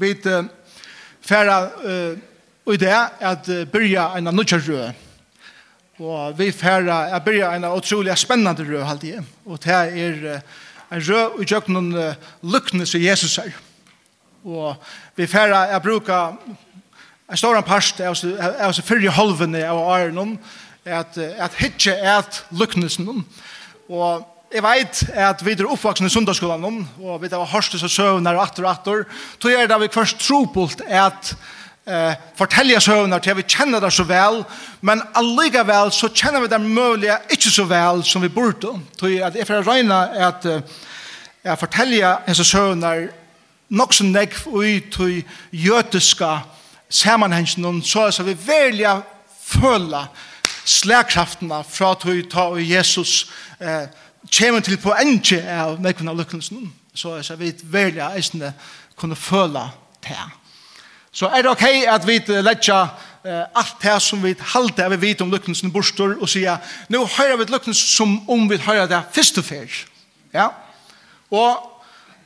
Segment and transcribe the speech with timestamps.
[0.00, 0.14] vi
[1.20, 1.58] færa
[2.72, 4.92] i det at byrja en nødja rød.
[5.98, 9.22] Og vi færa at byrja en utrolig spennende rød, halde jeg.
[9.46, 10.40] Og det er
[10.92, 13.50] en rød i jøkken lukkne som Jesus er.
[14.44, 14.76] Og
[15.16, 16.26] vi færa at bruka
[17.30, 18.14] en stor parst av
[18.68, 20.38] oss fyrre halvene av åren
[20.84, 23.24] at, at hitje er at lukknesen.
[23.88, 27.90] Og Jeg vet at vi er oppvaksen i sundagsskolen om, og vi har hørstes og
[27.92, 29.02] søvner og atter og atter.
[29.36, 31.34] Så er det vi først tropult at
[31.84, 34.40] eh, fortelle søvner til vi kjenner det så vel,
[34.80, 38.72] men allikevel så kjenner vi det mulige ikke så vel som vi burde.
[38.96, 40.00] Så jeg er for å regne
[40.30, 43.10] at jeg forteller disse søvner
[43.68, 45.20] nok som nekv ut til
[45.52, 46.32] jøtiske
[46.88, 48.96] sammenhengen, så er vi veldig
[49.44, 50.08] føler
[50.68, 53.26] slagkraftene fra at vi tar Jesus
[53.60, 53.88] eh,
[54.32, 58.52] kommer til på enge av mekken av lykkelsen, så er vi veldig eisende
[58.98, 59.68] kunne føle
[60.04, 60.18] det.
[61.12, 65.00] Så er det ok at vi letja uh, alt det som vi halte av vi
[65.08, 69.00] vet om lykkelsen bostor og sier, nå hører vi lykkelsen som om vi hører det
[69.14, 69.80] først og fyr.
[70.34, 70.50] Ja?
[71.30, 71.78] Og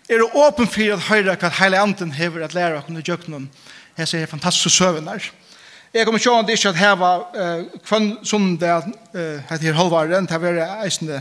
[0.08, 3.30] er det åpen for å høre hva hele anden hever at lære å kunne gjøre
[3.32, 3.48] noen.
[3.96, 5.20] Jeg ser fantastiske søvnene.
[5.92, 10.84] Jeg kommer sjående ikke at heva uh, kvann som det uh, heter halvaren, det er
[10.86, 11.18] eisende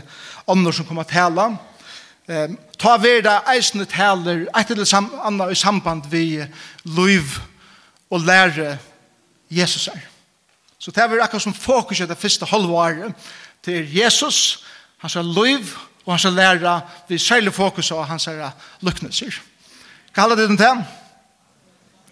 [0.48, 1.50] andre som kommer tala.
[2.24, 4.94] Um, ta vera eisende taler et eller
[5.26, 6.40] annet i samband vi
[6.84, 7.34] liv
[8.10, 8.78] og lære
[9.50, 10.00] Jesus er.
[10.78, 13.12] Så det er akkurat som fokus i det første halvaren
[13.62, 14.64] til Jesus,
[14.98, 18.50] hans er liv og hans er lære vi særlig fokus av hans er
[18.80, 19.36] lykneser.
[20.14, 20.84] Kallar det den til?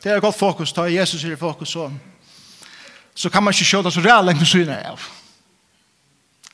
[0.04, 1.92] Det er godt fokus, ta Jesus er i fokus og
[3.20, 5.00] så kan man ikke se det så reelt lenge syne av.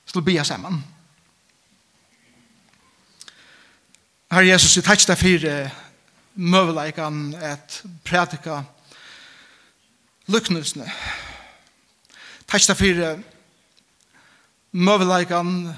[0.07, 0.81] Så det blir jeg sammen.
[4.33, 5.45] Herre Jesus, jeg takk deg for
[6.35, 8.65] møveleikene at prædika
[10.27, 10.89] lyknelsene.
[12.51, 13.21] Takk deg for
[14.73, 15.77] møveleikene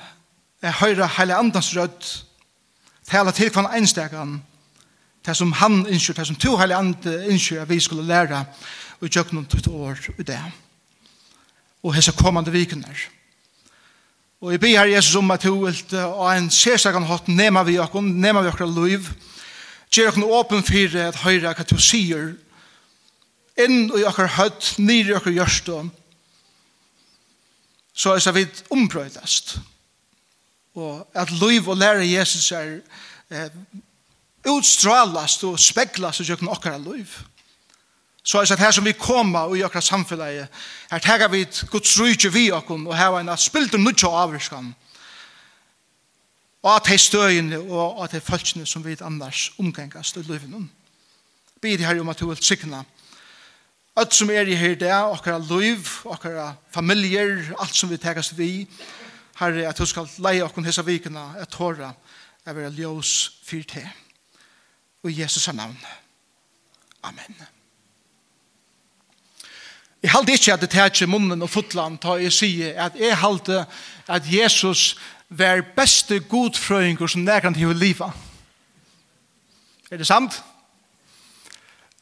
[0.63, 2.09] jeg høyre hele andans rødt
[3.11, 4.39] tala til hver einstekan
[5.27, 8.41] det som han innskjør, det som to hele andre innskjør vi skulle lære
[9.01, 10.41] og gjøre noen tutt år i det
[11.83, 13.09] og hese kommande vikunar.
[14.41, 17.79] Og jeg ber her Jesus om at du vil ha en sérstakann hatt nema vi
[17.83, 19.09] okkur, nema vi okkur liv,
[19.91, 22.37] gjør okkur åpen fyrir at høyra hva du sier,
[23.59, 25.81] inn i okkar høtt, nir i okkur gjørstå,
[27.99, 29.57] så er vi ombrøydast.
[30.79, 32.77] Og at liv og lære Jesus er
[33.31, 33.51] eh,
[34.47, 37.11] utstrålast og speglast i okkar liv.
[37.11, 37.38] Og
[38.29, 40.49] Så er det her som vi koma i okra samfunnet,
[40.91, 44.75] her tegar vi Guds rydde vi okkom, og her var en spilt og nudja avriskan,
[46.63, 50.71] og at hei støyene, og at hei følelsene som vi annars omgengast i løyven.
[51.63, 52.85] Bid her om at du vil sikna,
[53.99, 58.37] Alt som er i her i dag, okkara liv, okkara familier, alt som vi tegast
[58.39, 58.69] vi,
[59.41, 61.91] herre, at du skal leie okkom hese vikene, at tåra
[62.47, 63.91] er vera ljós fyrt her.
[65.03, 65.79] Og i Jesus' navn.
[67.03, 67.58] Amen.
[70.03, 73.65] Jeg halte ikke at det tætje munnen og fotland ta jeg sier at jeg halte
[74.07, 74.93] at Jesus
[75.29, 78.13] var beste godfrøyngur som nærkant hiver liva.
[79.91, 80.43] Er det samt?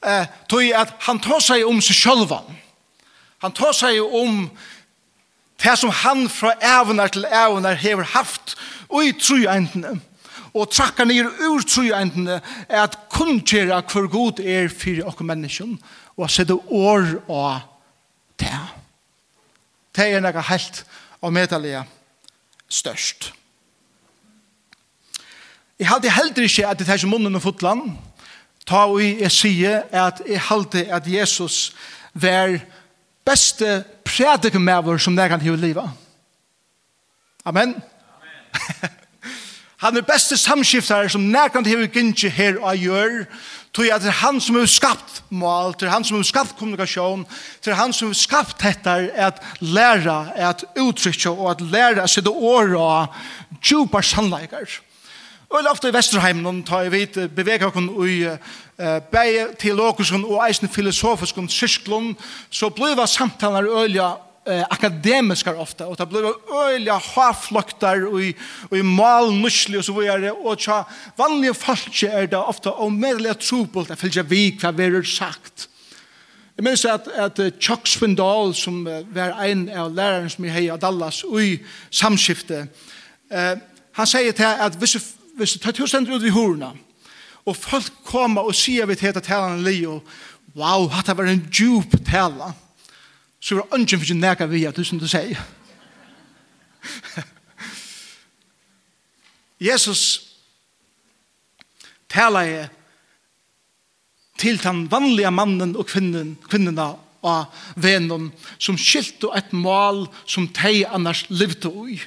[0.05, 2.43] Eh, tog at han tar seg om seg sjølva.
[3.43, 4.45] Han tar seg om
[5.63, 8.59] det som han fra evner til evner hever haft
[8.91, 9.95] og i trojentene
[10.57, 15.79] og trakka nir ur trojentene er at kun kjera hver god er fyrir okkur menneskjon
[16.17, 17.65] og sette år og
[18.41, 18.59] det.
[19.97, 20.85] Det er noe helt
[21.21, 21.85] og medelige
[22.69, 23.33] størst.
[25.79, 27.91] Jeg halte heller ikke at det er ikke munnen og fotland,
[28.67, 31.75] ta og jeg sier at jeg halte at Jesus
[32.15, 32.59] var
[33.25, 35.91] beste prædikmever som det kan hive livet.
[37.45, 37.75] Amen.
[37.75, 37.83] Amen.
[39.85, 43.25] Han er beste samskiftare som nærkant hever gynnsi her og gjør,
[43.77, 46.55] Tog at det er han som har skapt mål, det er han som har skapt
[46.57, 47.27] kommunikasjon,
[47.61, 52.09] det er han som har skapt dette at lære, at uttrykke og at lære å
[52.09, 53.19] sitte år og
[53.61, 54.81] djupa sannleikere.
[55.51, 58.17] Og jeg ofte i Vesterheimen tar jeg vidt beveger oss i
[59.13, 62.15] bæg teologisk og eisen filosofisk sysklund,
[62.51, 64.15] så blir samtaler øyla
[64.47, 66.33] eh, akademiskar ofta och det blev
[66.67, 68.37] öliga havfloktar och i,
[68.69, 70.85] och i mal nusli och så vidare och tja
[71.17, 75.69] vanliga falske är det ofta och medliga trobult att följa vi vad vi har sagt
[76.57, 80.79] Jag minns att, att Chuck Swindoll som var en av läraren som jag hej av
[80.79, 82.67] Dallas och i samskifte
[83.31, 83.59] eh,
[83.93, 84.97] han säger till att hvis,
[85.37, 86.73] hvis du tar tusen ut vid horna
[87.45, 90.01] och folk kommer och vi til heta talan Leo
[90.55, 92.53] wow, det var en djup talan
[93.47, 95.39] så var ønsken for ikke nækka vi at du som du sier.
[99.63, 100.03] Jesus
[102.11, 102.69] talar jeg
[104.37, 106.91] til den vanlige mannen og kvinnen, kvinnena
[107.27, 112.01] av vennen som skilte et mål som de annars levde i.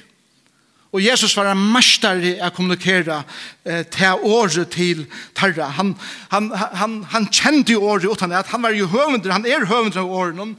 [0.90, 3.22] Og Jesus var en mestare å kommunikere
[3.64, 5.04] eh, til året til
[5.38, 5.68] Terra.
[5.78, 5.94] Han,
[6.32, 10.02] han, han, han kjente jo året utan at han var jo høvender, han er høvender
[10.02, 10.56] av året.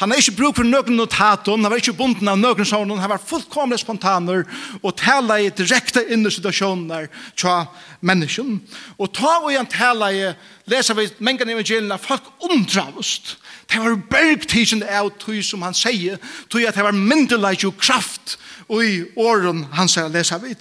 [0.00, 3.12] Han har ikke bruk for noen notaton, han var ikke bunden av noen sånn, han
[3.12, 4.46] var fullkomlig spontaner
[4.80, 7.66] og tala i direkte inn i situasjoner til
[8.00, 8.56] mennesken.
[8.96, 10.30] Og ta og igjen tala i,
[10.72, 13.36] leser vi mengen evangeliene, folk omdravst.
[13.68, 16.16] Det var bergtidsen av tog som han sier,
[16.48, 18.38] tog at det var myndelag og kraft
[18.72, 20.54] og i åren han sier leser vi.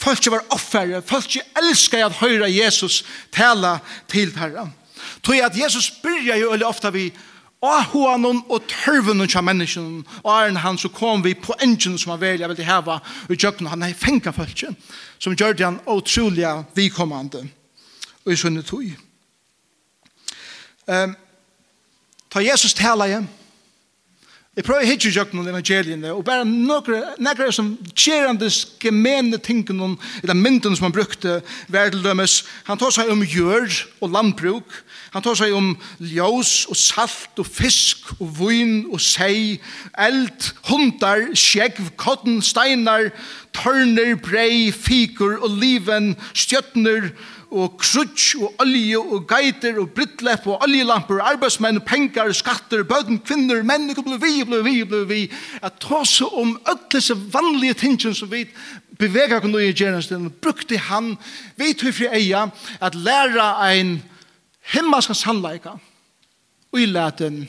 [0.00, 3.02] Folk var offere, folk elsker at høyre Jesus
[3.34, 3.78] tala
[4.10, 4.70] til herre.
[5.24, 7.10] Tog at Jesus byrja jo veldig ofte vi
[7.60, 12.14] og ahoan og tørven av menneskene, og er han så kom vi på engine som
[12.14, 14.74] han velja ville heva i jøkken, han er fengt følge,
[15.18, 17.44] som gjør det han utrolig vikommande,
[18.24, 18.88] og i sunnet tog.
[20.86, 21.16] Um,
[22.30, 23.28] ta Jesus tala igjen,
[24.56, 28.48] Jeg prøver hitje jøkken om evangeliene, og bare nekker som kjerende
[28.82, 29.92] gemene tingene,
[30.24, 31.36] eller mynden som han brukte,
[31.70, 32.40] verdeldømmes.
[32.66, 33.70] Han tar seg om gjør
[34.02, 34.74] og landbruk,
[35.14, 35.70] han tar seg om
[36.02, 39.60] ljøs og salt og fisk og vun og sei,
[39.94, 43.12] eld, hundar, skjegv, kodden, steinar,
[43.54, 50.62] tørner, brei, fikur, oliven, stjøtner, stjøtner, og krutsch og olje og geiter og brittlepp og
[50.64, 55.20] oljelampur, arbeidsmenn, pengar, skatter, bøden, kvinner, menn, og ble vi, ble vi, ble vi,
[55.62, 58.44] at ta seg om alle disse vanlige tingene som vi
[59.00, 61.16] beveger kunne i gjernesten, brukte han,
[61.58, 62.46] vi tog fri eia,
[62.80, 63.98] at læra ein
[64.74, 65.74] himmelsk sannleika,
[66.70, 67.48] og i leten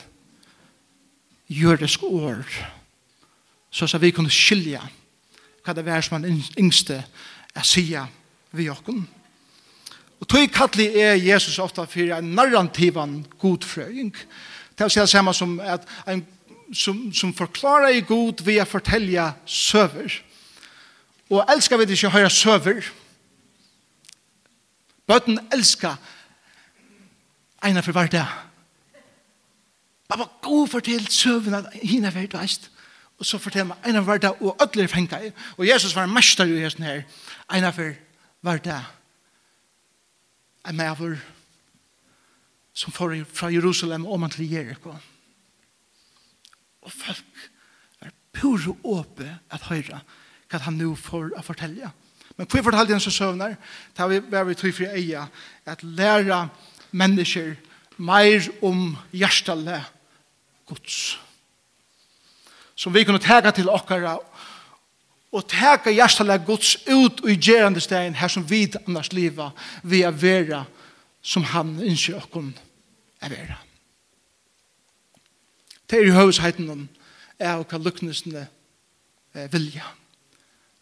[1.52, 2.42] jøresk år,
[3.70, 4.82] så så vi kunne skilja
[5.62, 7.04] hva det var som han yngste
[7.54, 8.08] er sier
[8.52, 9.04] vi okken.
[10.22, 14.14] Og tog kattelig er Jesus ofta for en narrativan godfrøying.
[14.78, 16.22] Det er det samme som at en
[16.72, 20.14] som, som forklarer i god ved å fortelle søver.
[21.32, 22.86] Og elsker vi ikke å høre søver.
[25.08, 25.98] Bøten elsker
[27.64, 28.38] eina for hver dag.
[30.08, 32.56] Bare god fortell søvene henne for hver dag.
[33.20, 35.20] Og så fortell meg eina for hver dag og ødler fengta.
[35.58, 37.04] Og Jesus var en mester i hesten her.
[37.52, 37.94] Eina for
[38.42, 39.01] hver dag
[40.68, 41.18] en maver
[42.72, 44.94] som får fra Jerusalem om til Jericho.
[46.82, 47.48] Og folk
[48.00, 50.02] er pure åpe at høyre
[50.52, 51.90] hva han nå får å fortelle.
[52.36, 53.56] Men hva fortalte han så søvner?
[53.96, 55.26] Da vi var vi tog for eia
[55.66, 56.46] at lære
[56.92, 57.54] mennesker
[57.96, 59.80] mer om hjertelig
[60.68, 61.18] gods.
[62.74, 64.16] Som vi kunne tega til okkara
[65.32, 69.50] og teka hjertalega Guds ut og i gerande stegn her som vi annars liva
[69.82, 70.64] vi er vera
[71.22, 72.50] som han innskjer okkon
[73.22, 73.58] er vera.
[75.88, 76.86] Det er i høvesheiten om
[77.38, 78.46] er og hva luknesene
[79.52, 79.86] vilja.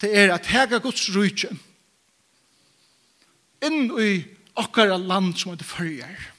[0.00, 1.52] Det er at teka Guds rujtje
[3.66, 4.12] inn i
[4.58, 6.30] okkara land som er det fyrir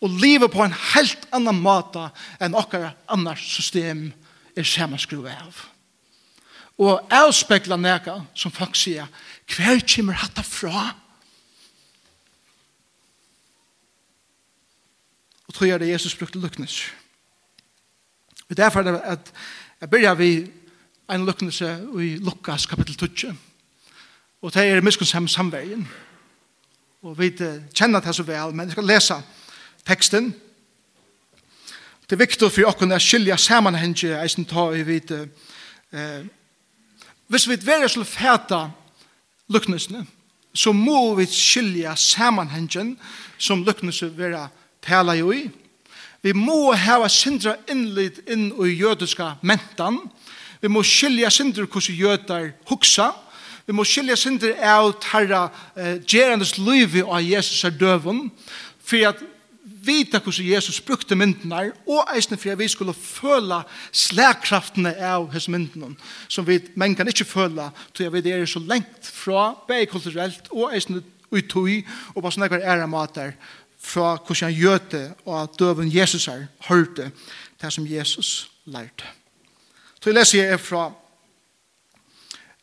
[0.00, 2.06] og liva på en helt annan måte
[2.40, 4.08] enn okkara annars system
[4.56, 5.58] er samanskruvet av
[6.80, 9.08] og avspekla neka som folk sier
[9.50, 10.86] hver kommer hatta fra
[15.48, 16.80] og tror jeg det Jesus brukte luknes
[18.48, 19.32] og derfor er det at
[19.80, 20.32] jeg begynner vi
[21.10, 23.36] en luknes i Lukas kapittel 12
[24.40, 25.88] og det er miskonsam samvergen
[27.02, 27.30] og vi
[27.74, 29.22] kjenner det så vel men jeg skal lesa
[29.86, 30.32] teksten
[32.10, 36.24] Det er viktig for oss å skilja sammenhengen eisen ta i vidt eh,
[37.30, 38.70] hvis vi er til fæta
[39.48, 40.06] lukknesene,
[40.54, 42.96] så må vi skilja samanhengen
[43.38, 44.34] som lukknese vil
[44.82, 45.44] tala jo i.
[46.22, 50.00] Vi må hava sindra innlid inn i jødiska mentan.
[50.60, 53.12] Vi må skilja sindra hvordan jødar huksa.
[53.66, 55.46] Vi må skilja sindra av tarra
[55.76, 58.26] eh, gerandes liv av Jesus er døven.
[58.82, 59.22] For at
[59.84, 65.48] vita hvordan Jesus brukte myndene, og eisne for at vi skulle føle slagkraftene av hans
[65.48, 65.96] myndene,
[66.28, 70.50] som vi men kan ikke føle, til at vi er så lengt fra, bare kulturelt,
[70.50, 71.80] og eisne utøy,
[72.14, 73.34] og på sånne hver ære mater,
[73.80, 77.10] fra hvordan han gjøte og at døven Jesus har hørte
[77.60, 79.06] det, som Jesus lærte.
[80.00, 80.90] Så jeg leser jeg fra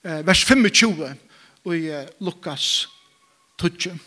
[0.03, 1.09] vers 25
[1.73, 1.81] i
[2.19, 2.87] Lukas
[3.59, 3.97] 12.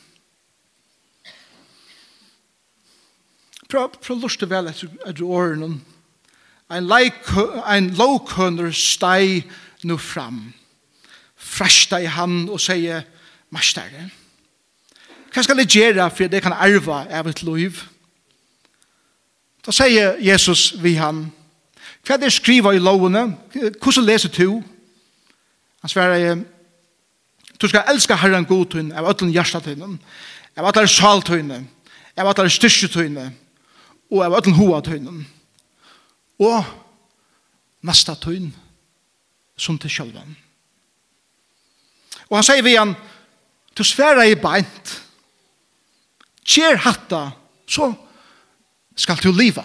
[3.71, 5.79] prøv prøv å lust vel etter etter årene.
[6.71, 6.91] Ein,
[7.67, 9.49] ein lovkønner steg
[9.83, 10.53] nå fram.
[11.37, 13.07] Frashta i han og sier,
[13.51, 14.05] Mastere,
[15.35, 17.81] hva skal jeg gjøre for at jeg kan arva av et liv?
[19.67, 21.25] Da sier Jesus vi han,
[22.07, 23.27] hva er det skriva i lovene?
[23.53, 24.63] Hvordan leser du?
[25.83, 26.43] Han svarer,
[27.61, 29.99] du skal elska Herren godtun av ötlen hjertatøynen,
[30.57, 31.61] av atler saltøyne,
[32.17, 33.35] av atler styrketøyne, av
[34.11, 35.23] og av öllum hoa tøynum.
[36.41, 36.65] Og
[37.87, 38.51] nesta tøyn
[39.61, 40.37] som til sjølven.
[42.31, 42.95] Og han sier vi han,
[43.77, 44.95] du sværa i beint,
[46.47, 47.31] kjer hatta,
[47.71, 47.93] så
[48.99, 49.65] skal du liva.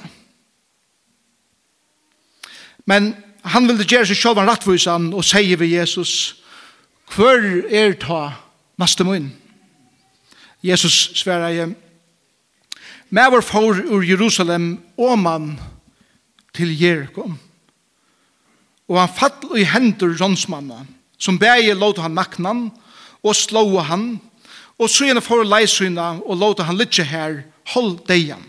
[2.85, 3.13] Men
[3.45, 6.35] han vil gjøre seg sjálvan rattvisan og sier vi Jesus,
[7.15, 8.21] hver er ta
[8.81, 9.31] mastemun?
[10.65, 11.75] Jesus sværa i beint,
[13.15, 15.59] Mæver for ur Jerusalem åman
[16.53, 17.31] til Jericho.
[18.87, 20.81] Og han fall i hendur rånsmanna,
[21.17, 22.71] som bæge låta han naknan,
[23.23, 24.19] og slåa han,
[24.77, 28.43] og søgjene for leisyna, og låta han litje her, hold deian.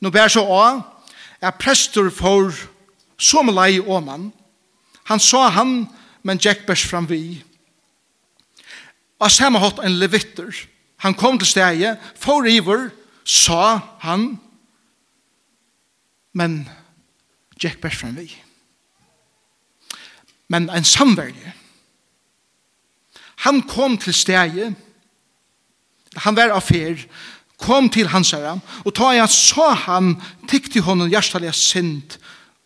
[0.00, 0.82] Nå bær så av,
[1.40, 2.52] er prester for
[3.16, 4.32] som lei åman.
[5.08, 5.86] Han sa han,
[6.22, 7.40] men Jack bærs fram vi.
[9.18, 10.52] Og samme hatt en levitter.
[11.00, 12.90] Han kom til steget, for iver,
[13.24, 14.34] sa han,
[16.32, 16.64] men
[17.62, 18.28] Jack best fram vi.
[20.48, 21.52] Men en samverje.
[23.44, 24.74] Han kom til stedet,
[26.16, 27.00] han var affær,
[27.58, 30.14] kom til hans herre, og ta jeg sa han,
[30.50, 32.18] tikk til honom hjertelig sint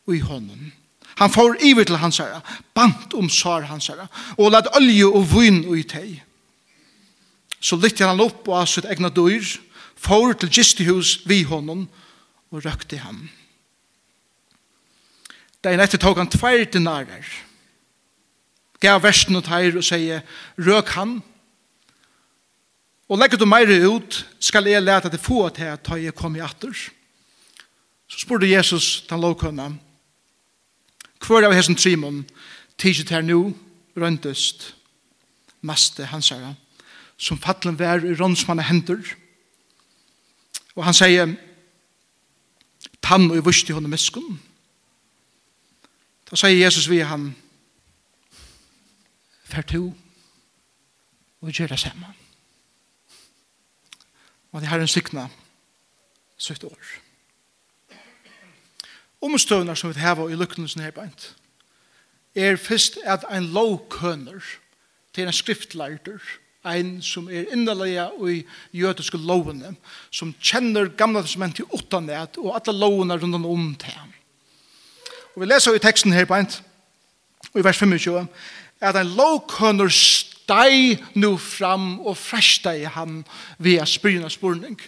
[0.09, 0.71] i honom.
[1.19, 2.41] Han får iver til hans herre,
[2.75, 6.19] bant om sar hans herre, og lad olje og vun i teg.
[7.61, 9.47] Så lytte han opp og av sitt egna døyr,
[9.99, 11.88] for til gistihus vi honom
[12.50, 13.26] og røkte ham.
[15.64, 17.26] Dein etter tog han tveir dinarer.
[18.78, 20.23] Gav versen og teir og sier,
[20.55, 21.19] røk han,
[23.09, 26.45] og legger du meire ut, skal jeg lete til få til at jeg kom i
[26.45, 26.73] atter.
[28.09, 29.73] Så spurte Jesus den lovkønna,
[31.26, 32.23] hver av hessen trimon,
[32.78, 33.40] tidsi til nu,
[33.99, 34.75] røntest,
[35.61, 36.55] maste hans herre,
[37.19, 39.27] som fattelen vær i rånsmanne hender, og
[40.78, 41.32] Og han sier,
[43.02, 44.37] tann og vusti hon meskun.
[46.30, 47.32] Da sier Jesus vi han,
[49.49, 49.87] Fer to,
[51.40, 52.11] og gjør det samme.
[54.52, 55.25] Og det her er en sikna,
[56.37, 56.90] søkt år.
[59.25, 61.30] Omstøvner som vi har i lukkelsen her beint,
[62.37, 64.44] er først at ein lovkøner
[65.14, 66.20] til en skriftlærder,
[66.68, 68.42] ein som er innerlega i
[68.76, 69.75] jødiske lovene,
[70.10, 74.12] som kjenner gamla testamentet utanett og alle lovene rundt om til ham.
[75.34, 76.48] Og vi leser i teksten her på en,
[77.54, 78.26] i vers 25,
[78.80, 83.25] at en lovkønner steg nu fram og fresteg han
[83.58, 84.78] via spyrna spurning.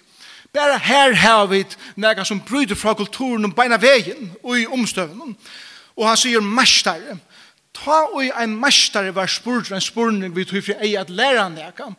[0.53, 5.37] Bare her har vi nega som bryter fra kulturen og beina vegen og i omstøvnen.
[5.97, 7.19] Og han sier mestere,
[7.75, 11.57] ta og ein mestare var spurt en spurning vi tog fri ei at læra han
[11.57, 11.95] det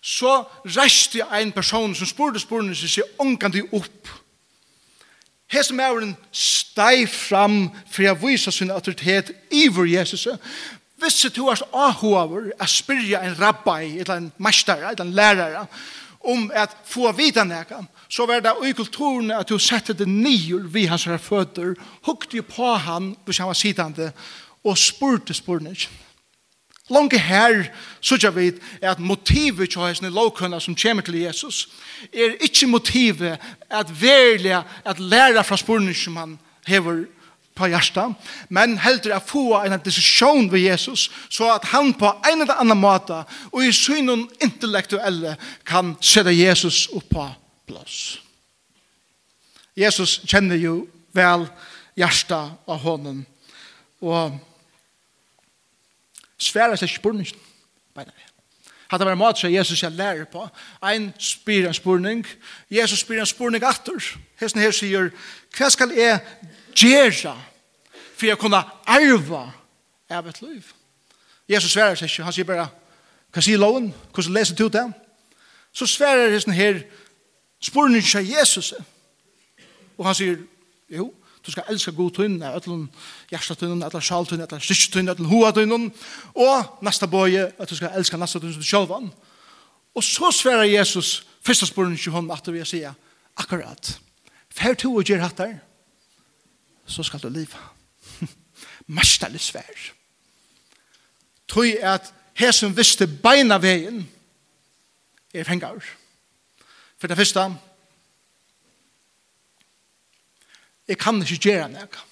[0.00, 4.08] så reste ein person som spurte spurning som sier ångkant i opp
[5.48, 10.26] Hesa mauren stei fram for jeg viser sin autoritet iver Jesus.
[11.00, 15.66] Hvis du er ahover a spyrja en rabbi, eller en mestare, eller en lærare,
[16.20, 20.66] om at få vita nekka, så var det i kulturen at du sette det nyer
[20.68, 24.12] vi hans føtter, hukte på han, hvis han var sitande,
[24.64, 25.76] og spurte spurning.
[26.90, 27.64] Lange her,
[28.00, 31.68] så jeg vet, er at motivet til hans lovkønner som kommer til Jesus,
[32.12, 33.38] er ikke motivet
[33.70, 37.04] at verlige, at lære fra spurning som han hever
[37.58, 38.14] på hjertet,
[38.48, 42.78] men heldur at få en decision ved Jesus, så at han på en eller annen
[42.78, 45.36] måte, og i synen intellektuelle,
[45.66, 47.26] kan sette Jesus opp på
[47.68, 48.20] plass.
[49.76, 51.48] Jesus kjenner jo vel
[51.98, 53.24] hjertet av honom,
[54.00, 54.38] og
[56.38, 57.28] Sværa seg spurning.
[57.94, 58.12] på det.
[58.88, 60.48] Hatta var mat måte som Jesus jeg lærer på.
[60.82, 62.26] Ein spyr en spurning.
[62.70, 64.16] Jesus spyr en spurning atter.
[64.40, 65.10] Hesten her sier,
[65.56, 66.20] hva skal jeg
[66.74, 67.34] gjøre
[68.16, 69.50] for jeg kunne arva
[70.10, 70.72] av et liv?
[71.48, 72.24] Jesus sværer seg ikke.
[72.24, 72.68] Han sier bare,
[73.32, 73.92] hva sier loven?
[74.14, 74.86] Hvordan leser du det?
[75.72, 76.80] Så sværer hesten her
[77.60, 78.72] spurning av Jesus.
[79.98, 80.40] Og han sier,
[80.90, 81.12] jo,
[81.46, 82.88] Du skal elska god tunn, et eller ætlun
[83.30, 85.92] sjaltunnen, et eller ætlun hoatunnen,
[86.34, 89.10] og nasta bøye, at du skal elska nasta tunnen som du sjølvan.
[89.94, 92.92] Og så sverar Jesus, fyrsta spørren i hånden, at du vil sige,
[93.36, 94.00] akkurat,
[94.50, 95.58] fer to og gjer hattar,
[96.86, 97.62] så skal du liva.
[98.98, 99.80] Mestelig svær.
[101.48, 104.04] Tøy at hesen visste beina veien,
[105.34, 105.80] er fengar.
[106.98, 107.44] For det første,
[110.88, 112.04] Jeg kan ikke gjøre noe.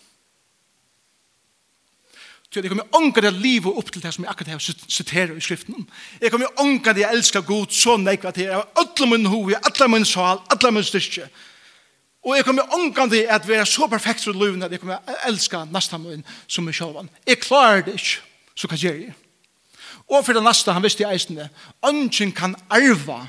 [2.56, 5.42] Så jeg kommer ånka det livet opp til det som jeg akkurat har siteret i
[5.44, 5.82] skriften.
[6.22, 8.46] Jeg kommer ånka det jeg elsker god så nekva til.
[8.48, 11.26] Jeg har alle min hoved, alle min sal, alle min styrke.
[12.24, 15.18] Og jeg kommer ånka det at vi er så perfekt for livet at jeg kommer
[15.28, 17.10] elska nesten min som min sjalvan.
[17.26, 18.24] Jeg klarer det ikke,
[18.56, 19.14] så hva gjør jeg.
[20.08, 21.50] Og for det neste, han visste i eisene,
[21.84, 23.26] ånden kan arva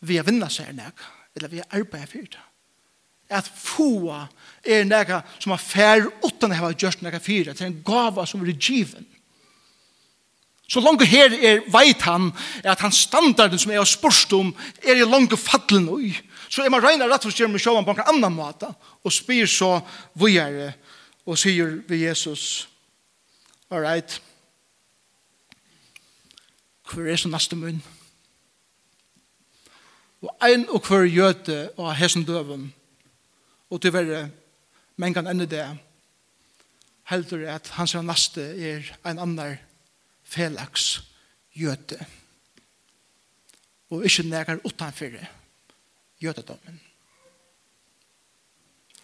[0.00, 1.00] vi har vinna seg nek,
[1.36, 2.44] eller vi har arbeidet for det.
[3.30, 4.10] At få
[4.66, 8.52] er nek som har fær utan ha gjort nek fyra, til en gava som er
[8.56, 9.06] given.
[10.70, 12.28] Så langt her er veit han
[12.62, 14.52] at han standarden som er spørst om
[14.82, 16.12] er i langt fallen ui.
[16.48, 18.70] Så er man regner rett og slett med sjåan på en annan måte
[19.02, 19.80] og spyr så
[20.18, 20.72] vujere
[21.26, 22.66] og sier vi Jesus
[23.70, 24.22] All right.
[26.90, 27.78] Hvor er så neste munn?
[30.20, 32.68] og ein og hver gjøte og hesen døven,
[33.70, 34.28] og til verre,
[34.96, 35.66] men kan enda det,
[37.10, 39.56] heldur at hans naste er ein annar
[40.24, 41.00] felaks
[41.56, 41.98] gjøte,
[43.90, 45.26] og ikkje nekar utanfyrre
[46.20, 46.80] gjøtedommen.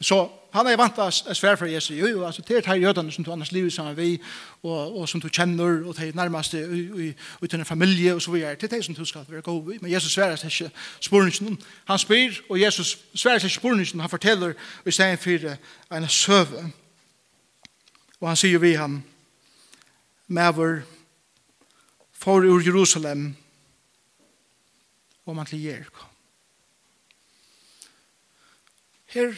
[0.01, 1.93] Så han er vant til å svære for Jesus.
[1.97, 4.19] Jo, jo, altså, det er de jødene som du annars lever sammen vi,
[4.63, 6.63] og, og som du kjenner, og de nærmeste
[7.43, 8.55] ut i en familie, og så videre.
[8.55, 9.79] Det er det som du skal være god i.
[9.81, 11.59] Men Jesus sværer seg ikke spørningen.
[11.89, 14.01] Han spyr, og Jesus sværer seg ikke spørningen.
[14.01, 14.55] Han forteller,
[14.87, 16.71] i stedet for en søve.
[18.21, 19.03] Og han sier vi ham,
[20.29, 20.81] vår
[22.13, 23.37] for ur Jerusalem,
[25.27, 26.05] og man til Jericho.
[29.07, 29.35] Her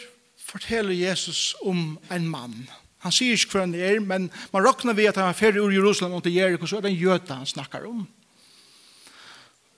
[0.49, 2.69] forteller Jesus om en mann.
[3.05, 5.75] Han sier ikke hva han er, men man råkner ved at han er ferdig ur
[5.75, 8.07] Jerusalem og til Jericho, så er det en jøte han snakker om.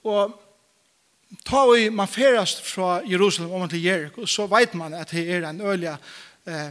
[0.09, 0.37] Og
[1.46, 5.48] ta vi man ferast fra Jerusalem om til Jericho, så vet man at det er
[5.48, 5.92] en øyelig
[6.46, 6.70] eh,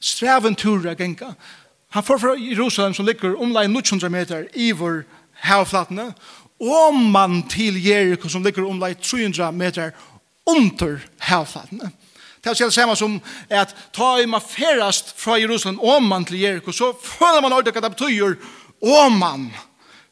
[0.00, 1.32] streventur av genka.
[1.90, 5.02] Han får fra Jerusalem som ligger omlai 900 meter i vår
[5.42, 6.12] havflatene,
[6.60, 9.90] og man til Jericho som ligger omlai 300 meter
[10.46, 11.90] under herflatene.
[12.44, 13.18] Det er samme som
[13.50, 17.76] at ta i man ferast fra Jerusalem om man til Jericho, så føler man ordentlig
[17.76, 18.34] at det betyr
[18.80, 19.50] om man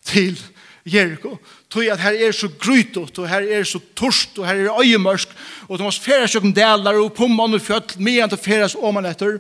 [0.05, 0.37] til
[0.85, 1.39] Jericho.
[1.71, 5.29] Tøy at her er så grytot, og her er så torst, og her er øyemørsk,
[5.69, 8.95] og du måst ferast jokken delar, og på man og fjøtl, medan du ferast om
[8.97, 9.37] man etter.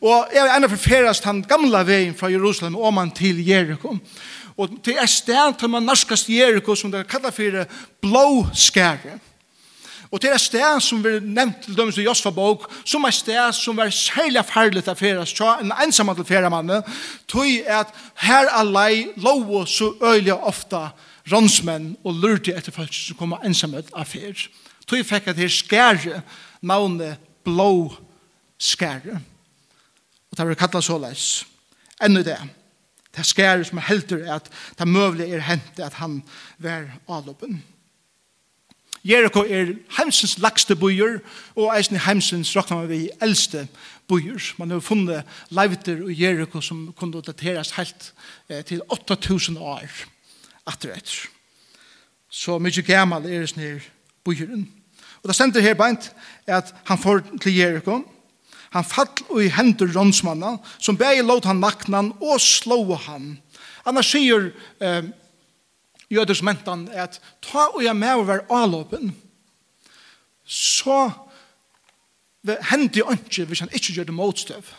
[0.00, 3.96] Og jeg er enda for ferast han gamla veien fra Jerusalem om man til Jericho.
[4.56, 7.64] Og til er sted til man narskast Jericho, som det kallar for
[8.00, 9.18] blåskære.
[10.10, 13.14] Og til er et sted som vi nevnt til dømes i Josfa bok, som er
[13.14, 16.82] et sted som er særlig ferdelig til feras tja, en ensam til fera manne,
[17.28, 17.92] tog at
[18.22, 20.88] her alai lov så øyelig ofta
[21.32, 24.46] ronsmenn og lurte etter folk som kom ensam av fer.
[24.86, 26.20] Tog fikk at her skære
[26.62, 27.90] navnet blå
[28.58, 29.18] skære.
[30.30, 31.46] Og det var kallet såleis.
[32.02, 32.38] Ennå det.
[33.16, 36.20] Det skære som helter at det møvlig er hentet at han
[36.58, 37.62] var avloppen.
[39.06, 41.20] Jericho er heimsens lagste bøyer,
[41.54, 43.68] og eisen heimsens råkna vi eldste
[44.08, 44.42] bøyer.
[44.58, 48.12] Man har funnet leivter i Jericho som kunne dateres helt
[48.48, 49.86] eh, til 8000 år
[50.66, 51.28] etter etter.
[52.30, 53.78] Så mye gammal er det sånne
[54.26, 54.66] bøyeren.
[55.22, 56.10] Og det stender her beint
[56.46, 58.02] at han får til Jericho,
[58.70, 63.36] Han fall og i hendur rånsmannen, som begge låt han naknan og slå han.
[63.86, 64.50] Annars sier
[64.82, 65.06] eh,
[66.10, 69.14] jøders mentan er at ta og jeg med over avlåpen,
[70.46, 71.10] så
[72.70, 74.74] hendte jo ikke hvis han ikke gjør det motstøv.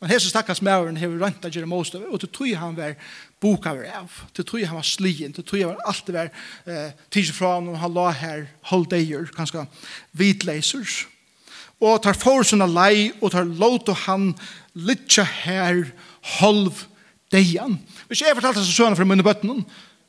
[0.00, 2.98] Men hese stakkars mæveren hever rønt at gjøre motstøv, og til tog han var
[3.40, 6.28] boka var av, til tog han var slien, til tog han var alltid var
[6.68, 9.64] eh, tidsje fra og han la her holdeier, kanskje
[10.12, 11.06] hvitleisers.
[11.80, 14.30] Og tar forsønne lei, og tar låt og han
[14.76, 15.82] litt her
[16.40, 16.84] holv
[17.32, 17.78] deian.
[18.08, 19.64] Hvis jeg fortalte seg sånn for munne bøttene,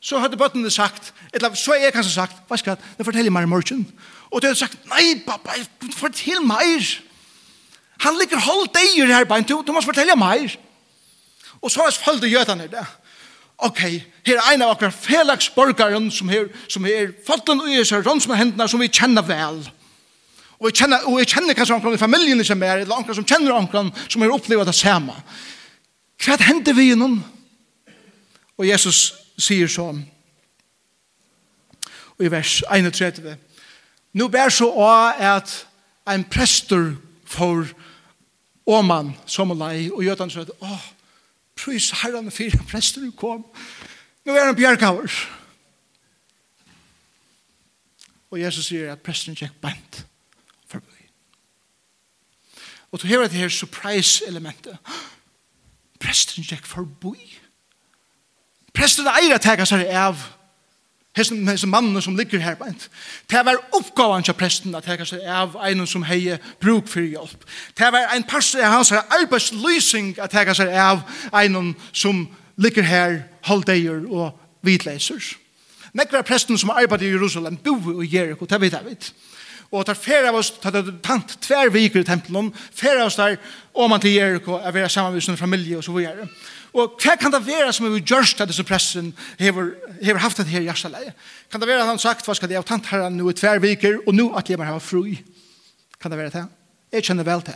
[0.08, 3.34] så hadde bøttene sagt, eller så er jeg kanskje sagt, hva skal jeg, det forteller
[3.34, 3.82] meg i morgen.
[4.32, 5.58] Og de hadde sagt, nei, pappa,
[5.98, 6.94] fortell meg.
[8.06, 10.56] Han ligger holdt deg i her bein, du må fortelle meg.
[11.60, 12.86] Og så har følte gjøtene det.
[13.68, 13.82] Ok,
[14.28, 18.28] her er en av akkurat felagsborgeren som her, som her, fattelen og gjør seg rundt
[18.30, 19.64] med hendene som vi kjenner vel.
[20.62, 23.28] Og jeg kjenner, og jeg kjenner kanskje omkring i familien som er, eller omkring som
[23.28, 25.16] kjenner omkring, som har opplevd det samme.
[26.22, 27.18] Hva hender vi innom?
[28.58, 29.92] Og Jesus sier så,
[32.18, 33.38] og i vers 31,
[34.18, 35.54] «Nå bær så av at
[36.10, 36.96] en prester
[37.26, 37.68] for
[38.68, 40.88] Åman, som og lei, og gjøtan så at, åh,
[41.56, 43.46] prøys herran fire prester kom,
[44.26, 45.14] nå er han bjergavur.
[48.32, 50.02] Og Jesus sier at presteren kjekk bant
[50.68, 51.06] forbi.
[52.92, 54.76] Og du hever det her surprise-elementet.
[56.04, 57.16] Presteren kjekk forbi.
[57.16, 57.47] Forbi
[58.78, 60.20] Presten eier at teka seg av
[61.18, 62.90] hessen, hessen mannen som ligger her beint.
[63.30, 67.48] Det var oppgavan til presten at teka seg av en som hei bruk for hjelp.
[67.78, 71.02] Det var ein pastor av hans arbeidslysing at teka seg av
[71.34, 73.18] en som ligger her
[73.50, 75.26] halvdeier og vidleiser.
[75.98, 79.10] Nekvar presten som arbeidde i Jerusalem bo i Jericho, det vet jeg vet.
[79.72, 83.18] Og tar færre av oss, tar det tant tver viker i tempelen, fer av oss
[83.20, 83.36] der,
[83.74, 86.28] og man til Jericho, er vera sammen med sin familie og så videre.
[86.78, 89.10] Og hva kan det være som er gjørst at disse pressen
[89.40, 91.14] hever, hever haft det her hjerteleie?
[91.50, 93.62] Kan det være at han sagt, hva skal jeg ha tant her nå i tver
[93.64, 95.02] viker, og nå at jeg må ha fru?
[95.98, 96.44] Kan det være det?
[96.94, 97.56] Jeg kjenner vel det.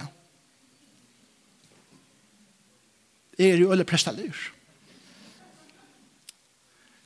[3.38, 4.42] Jeg er jo øle prestaleir.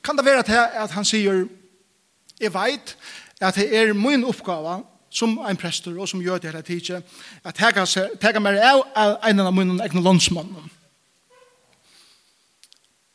[0.04, 1.45] Kan det være det at han sier,
[2.39, 2.95] jeg vet
[3.41, 7.04] at det er min oppgave som ein prester og som gjør det hele tiden,
[7.43, 8.08] at jeg kan se,
[8.39, 10.71] meg av en av mine egne landsmannen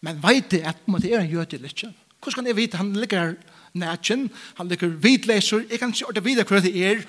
[0.01, 1.93] Men veit det at man er en jøde eller ikke?
[2.21, 3.35] Hvordan kan jeg vite han ligger
[3.73, 7.03] nætjen, han ligger vidleser, jeg kan ikke ordentlig vite hva det er.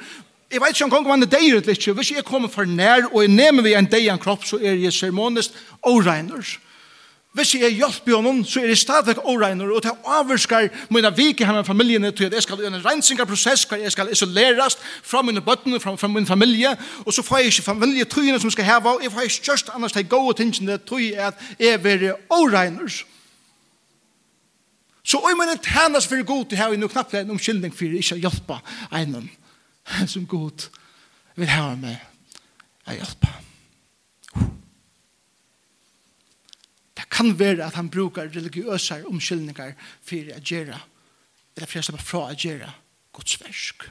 [0.51, 1.93] Jeg vet ikke om han er deir eller ikke.
[1.93, 4.75] Hvis jeg kommer for nær og jeg nemmer vi en deir en kropp, så er
[4.75, 6.57] jeg sermonist og regner.
[7.31, 11.15] Hvis jeg er hjelp i honom, så er jeg stadigvæk åregner, og det avvarskar mine
[11.15, 14.77] vike her med familiene til at jeg skal gjøre en rensingarprosess, hvor jeg skal isoleres
[15.03, 18.65] fra mine bøttene, fra, fra min familie, og så får jeg ikke familietøyene som skal
[18.65, 23.03] heve, og jeg får ikke kjørst annars til gode tingene, tøy at jeg er åregner.
[25.03, 28.15] Så om man ikke hennes for god til her, nå knappt en omkyldning for ikke
[28.15, 28.59] å hjelpe
[28.91, 29.31] en
[30.07, 30.67] som god
[31.35, 31.95] vil ha med
[32.87, 33.31] å hjelpe.
[37.11, 40.77] kan være at han brukar religiøse omkyldninger for å gjøre,
[41.55, 42.69] eller for å slippe fra å gjøre
[43.11, 43.89] Guds versk.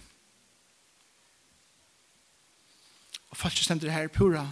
[3.30, 4.46] Og faktisk stender det her pura.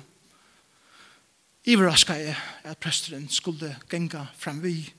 [1.68, 4.92] Iveraska er at presteren skulle genga fram vi.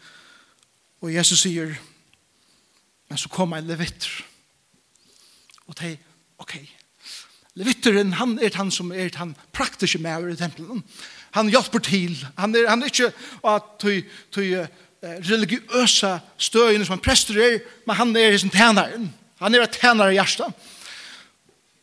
[1.02, 1.78] Og Jesus sier,
[3.10, 4.26] men så kom en levitter.
[5.70, 5.96] Og de,
[6.38, 6.58] ok,
[7.58, 10.84] Levitteren, han er han som er han praktiske med i tempelen.
[11.32, 12.18] Han hjelper til.
[12.38, 13.12] Han er, han er ikke
[13.46, 14.02] at du,
[14.36, 14.68] du uh,
[15.02, 19.10] religiøse støyene som han prester er, men han er som tænaren.
[19.40, 20.54] Han er tænare i hjertet.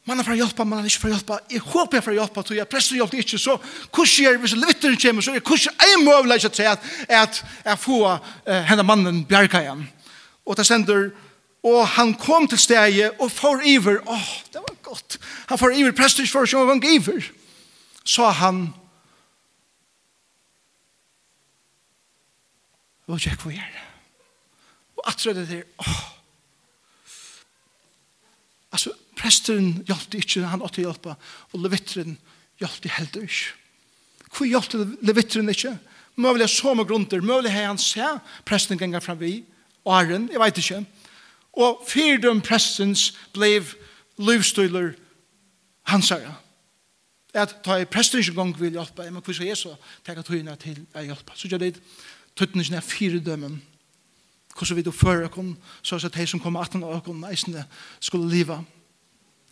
[0.07, 1.37] Man er for å hjelpe, man er ikke for å hjelpe.
[1.51, 2.69] Jeg håper jeg for å hjelpe, tror jeg.
[2.71, 6.53] Prester hjelper ikke, så hvordan er hvis levitteren kommer, så er hvordan er mulig å
[6.55, 9.83] si at jeg får uh, henne mannen bjerke igjen.
[10.47, 11.09] Og det sender
[11.67, 13.99] Og han kom til stedet og får iver.
[14.07, 15.19] Åh, oh, det var godt.
[15.51, 17.31] Han får iver prestige for seg og han iver.
[18.07, 18.69] Så han
[23.07, 23.83] Og tjekk hvor gjør det.
[24.99, 25.67] Og atre det der.
[25.79, 25.99] Åh.
[28.75, 31.15] Altså, presteren hjelpte ikke, han åtte hjelpa.
[31.53, 32.17] Og levitteren
[32.59, 33.53] hjelpte heller ikke.
[34.35, 35.77] Hvor hjelpte levitteren ikke?
[36.19, 37.23] Møvelig er så med grunter.
[37.23, 38.11] Møvelig er han se
[38.49, 39.39] presten ganger fram vi.
[39.87, 40.83] Åren, jeg vet ikke
[41.57, 43.65] og fyrdom prestens blev
[44.19, 44.93] livstøyler
[45.89, 46.35] hansara.
[47.35, 49.75] At ta i presten ikke gong vil hjelpa, men hva skal jeg så
[50.07, 51.37] teka tøyna til å hjelpa?
[51.37, 51.75] Så gjør det
[52.37, 53.59] tøytningen er fyrdømmen.
[54.57, 57.65] Hvordan vi du fører okken, så at de som kommer 18 år okken, eisende
[58.01, 58.63] skulle liva.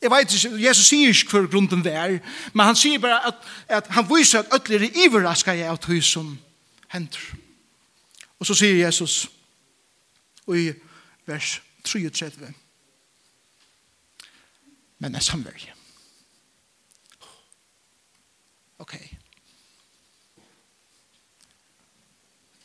[0.00, 2.18] Jeg vet ikke, Jesus sier ikke hver grunden det er,
[2.52, 6.00] men han sier bare at, at han viser at ødler er iveraska jeg av tøy
[6.04, 6.34] som
[6.92, 7.20] henter.
[8.40, 9.28] Og så sier Jesus,
[10.46, 10.72] og i
[11.28, 12.54] vers 33.
[14.98, 15.74] Men er samverje.
[18.78, 18.94] Ok.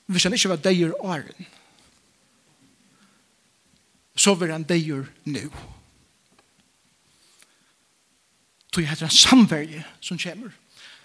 [0.06, 1.48] Hvis han ikke var deir åren,
[4.16, 5.46] så var han deir nu.
[8.72, 10.56] Tog heter han samverje som kommer.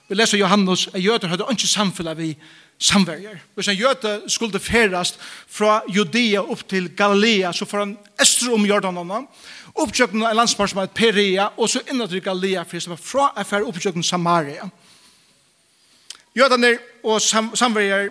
[0.09, 2.35] Vi leser Johannes, at jøder hadde ikke samfunnet vi
[2.79, 3.39] samverger.
[3.55, 8.67] Hvis en jøde skulle ferast fra Judea opp til Galilea, så får han estro om
[8.67, 9.23] Jordanene,
[9.75, 13.31] oppkjøkken en landsmann som er Perea, og så innan til Galilea, for det var fra
[13.37, 14.69] affær oppkjøkken Samaria.
[16.37, 18.11] Jødene og sam samverger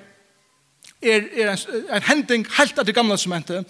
[1.03, 1.60] er, er en,
[1.91, 3.67] en hending helt av det gamle sementet,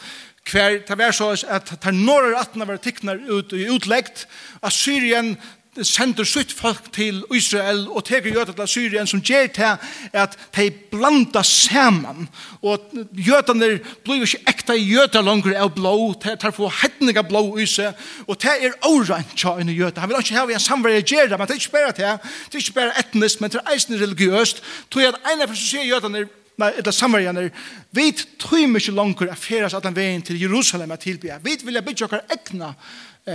[0.52, 4.28] hver det var så at det norra rattene var tikkner ut i utleggt,
[4.62, 5.38] at Syrien
[5.82, 10.68] sender sitt folk til Israel og teker jøter til Syrien som gjør til at de
[10.92, 12.28] blanda saman.
[12.62, 17.46] Og jøtene blir ikke ekta jøter langer av blå de tar få hettning av blå
[17.62, 17.98] i seg.
[18.28, 21.50] Og det er årent tja enn jøter han vil ikke ha en samverd gjøre men
[21.50, 22.14] det er ikke bare det
[22.52, 24.64] det er ikke bare etnisk men det er eisen religiøst.
[24.90, 26.28] Tog at en av som sier jøtene
[26.62, 27.50] nei, eller samarjaner,
[27.92, 31.42] vi tror ikke langer affæres at han veien til Jerusalem er tilbyr.
[31.44, 32.74] Vi vil bygge okkar egna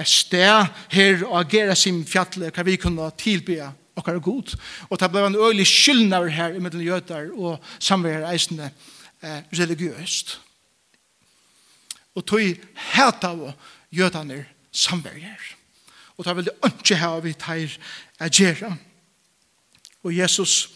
[0.04, 4.54] sted her og agere sin fjallet hva vi kunne tilbya okkar god.
[4.90, 8.70] Og det ble en øyelig skyldnaver her i middelen jøtar og samværer eisende
[9.22, 10.40] eh, religiøst.
[12.14, 12.40] Og tog
[12.94, 13.52] hæt av
[13.94, 15.54] jøtane samværer.
[16.16, 17.78] Og det er veldig ønske her vi tar
[18.18, 18.76] agere.
[20.02, 20.70] Og Jesus,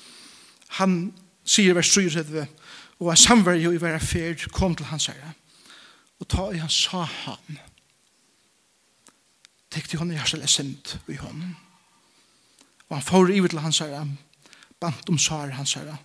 [0.79, 1.13] han
[1.45, 2.47] sier vers 37,
[3.01, 5.35] og han samværer jo i hver affær kom til hans herre.
[6.23, 7.59] Og ta i han sa han,
[9.73, 11.57] tekte hon i hersel er sint i hånden.
[12.91, 14.07] Og han får ivet til hans herre,
[14.83, 15.97] bant om svar hans herre,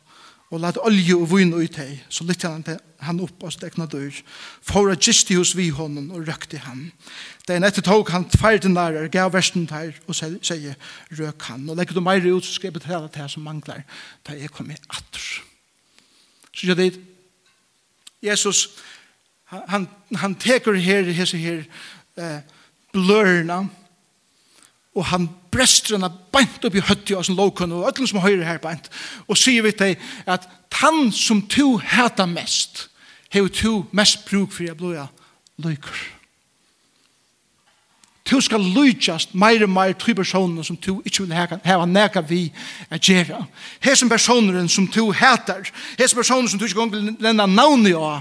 [0.47, 2.63] og lade olje og vun ut hei, så lytte han,
[3.03, 4.15] han opp og stekna dør,
[4.63, 6.85] fora gisti hos vi hånden og røkte han.
[7.43, 10.77] Det en etter tog han tverden nærer, gav versen der og sier,
[11.19, 13.83] røk han, og legger du meir ut, så skal jeg betale det som manglar,
[14.23, 15.27] da jeg komi i atter.
[16.53, 16.93] Så gjør det,
[18.23, 18.69] Jesus,
[19.51, 21.67] han, han teker her, hese her,
[22.17, 22.39] eh,
[22.93, 23.65] blørna,
[24.97, 28.45] og han brester henne beint opp i høtti og sin lovkunn, og ødlen som høyre
[28.45, 28.89] her beint,
[29.27, 29.95] og sier vi til
[30.25, 30.47] at
[30.77, 32.87] han som to heta mest,
[33.33, 35.07] hever to mest bruk for jeg blodja
[35.57, 36.17] lykker
[38.27, 42.49] To skal lykjast meir og meir tru personer som to ikke vil heva neka vi
[42.91, 43.45] er gjerra.
[43.83, 45.69] Hesen personer som to heter,
[45.99, 48.17] hesen personer som to ikke gong vil lenda navn i å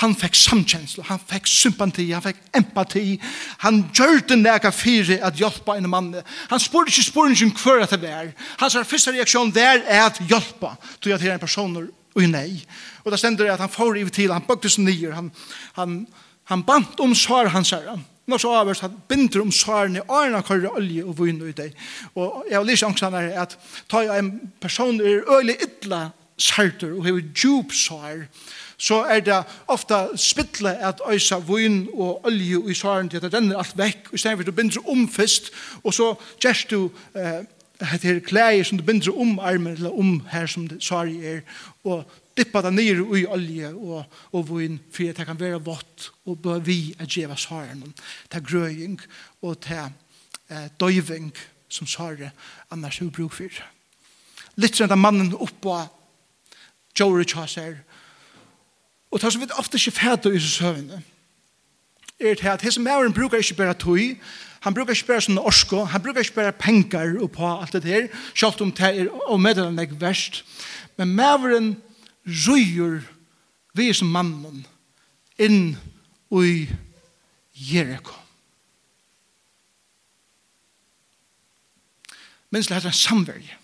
[0.00, 3.18] han fikk samkjensla, han fikk sympati, han fikk empati,
[3.60, 6.14] han gjør det nega fire at hjelpa en mann.
[6.50, 8.30] Han spurte ikke spør ikke hver at det var.
[8.62, 12.62] Hans første reaksjon der er at hjelpa, til at det er en person og nei.
[13.04, 15.28] Og da stender at han får i til, han bøkte seg nye, han,
[15.76, 16.00] han,
[16.48, 17.98] han bant om svar hans herre.
[18.30, 21.72] Nå så avhørs, han binder om svarene, årene kører olje og vunner i det.
[22.14, 23.56] Og jeg har lyst til er at
[23.90, 26.04] ta en person er øyelig ytla
[26.38, 28.26] sarter og hever djup svar,
[28.82, 29.38] så er det
[29.70, 34.08] ofta spittle at øysa vun og olje i saren til at det renner alt vekk,
[34.12, 35.52] i stedet for du binder om fyrst,
[35.84, 37.44] og så gjerst du eh,
[37.94, 41.40] etter klæger som du binder om armen, eller om her som sari er,
[41.84, 42.02] og
[42.36, 46.58] dippa det ned i olje og, og vun, for det kan være vått, og bør
[46.58, 47.94] vi at djeva saren,
[48.30, 48.98] til grøying
[49.42, 49.92] og til
[50.50, 51.30] eh, døyving
[51.68, 52.32] som sare
[52.70, 53.62] annars er bruk for.
[54.58, 55.78] Litt sånn at mannen oppå
[56.98, 57.56] Joe Richards
[59.12, 61.02] Og det som vi ofte ikke fæter i søvnene,
[62.20, 64.16] er til at hans mæren brukar ikke bare tøy,
[64.62, 67.84] han brukar ikke bare sånne orsko, han brukar ikke bare penger og på alt det
[67.84, 70.44] her, selv om det er og meddelen er verst.
[70.96, 71.76] Men mæren
[72.26, 73.02] røyer
[73.74, 74.66] vi som mannen
[75.38, 75.74] inn
[76.30, 76.68] i
[77.54, 78.14] Jericho.
[82.52, 83.56] Minns det heter en samverje.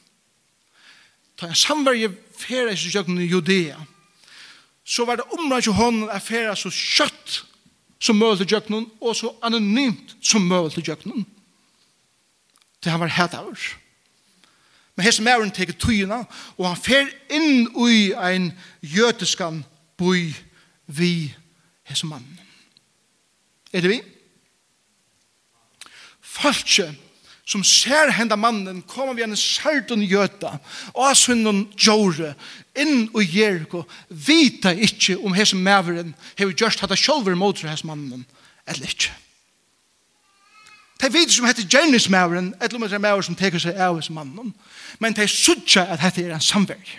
[1.36, 3.76] Det er en samverje fyrir i jøkken i Judea
[4.88, 7.42] så var det området til hånden er færa så kjøtt
[8.00, 11.26] som møl til djøknen, og så anonymt som møl til djøknen.
[12.84, 13.74] Det han var hæt av oss.
[14.96, 16.22] Men hese mæren teker tøyene,
[16.56, 19.60] og han fær inn i ein jøteskan
[19.98, 20.32] boi
[20.86, 21.34] vi
[21.90, 22.40] hese mannen.
[23.72, 24.00] Er det vi?
[26.22, 26.94] Falskje
[27.48, 30.58] som ser henda mannen koma vi en sardun jöta
[30.92, 32.34] og sunnun djore
[32.76, 38.26] inn og Jericho vita ikkje om hese maveren hefur gjørst hatt sjolver motor hese mannen
[38.68, 39.16] eller ikkje
[40.98, 44.00] De vet som heter Janus maveren eller om det er Mauren som teker seg av
[44.00, 44.50] hese mannen,
[44.98, 46.90] men de sutja at dette er en samverg.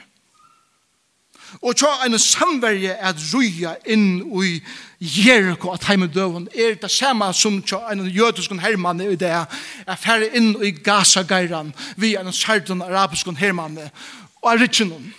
[1.61, 4.59] Og tja en samverje at ruja inn i
[4.99, 9.95] Jericho at heim døven er det samme som tja en jødisk hermann i det er
[9.95, 13.79] færre inn i Gaza-geiran vi en sardun arabisk hermann
[14.41, 15.13] og er rikken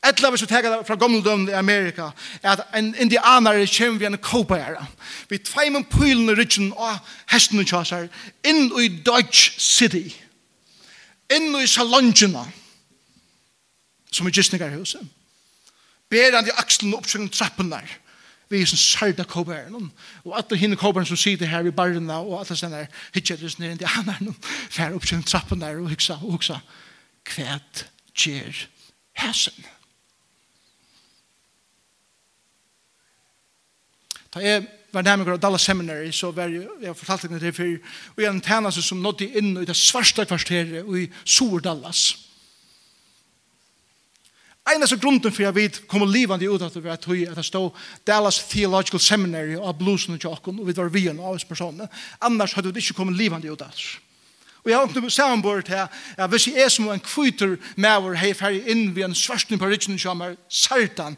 [0.00, 2.08] Etla vi så tega fra gamle døven i Amerika
[2.42, 4.86] er at en indianer kjem vi en kåpæra.
[5.28, 6.96] Vi tveimen pylen i rikken og
[7.28, 8.08] hesten og tjasar
[8.44, 10.06] inn i Dodge City.
[11.30, 12.46] Inn i salongina
[14.12, 15.02] som er gistningar huset.
[16.10, 17.86] Beran de akslene opp til trappen der,
[18.50, 19.90] vi er sånn sarda kåbæren,
[20.24, 23.78] og alle hinne kåbæren som sitter her i barna, og alle sånne der, hitjeres nere
[23.78, 24.34] til annan,
[24.70, 26.58] fer opp til trappen der, og hyksa, og hyksa,
[27.30, 27.84] kvæt
[28.18, 28.64] gjer
[29.22, 29.68] hæsen.
[34.34, 37.64] Da jeg var nærmere av Dallas Seminary, så var jeg, jeg fortalte det til for
[38.16, 42.29] og jeg er en tænase som nådde inn i det svarsta kvarteret i Sur Dallas,
[44.70, 47.44] En eneste grunden for jeg vet kom livande ut at det var tog at det
[47.44, 47.74] stod
[48.06, 51.90] Dallas Theological Seminary av blusen og tjokken og vi var vi en av oss personer
[52.20, 53.98] annars hadde vi ikke kommet livande ut at det
[54.64, 58.18] Og jeg har ikke samboert til at hvis jeg er som en kvitter med vår
[58.20, 61.16] hei ferdig inn ved en svarsning på ryggen som er sartan,